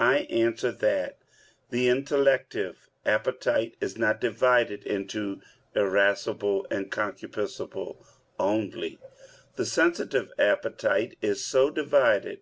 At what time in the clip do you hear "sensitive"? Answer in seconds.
9.64-10.32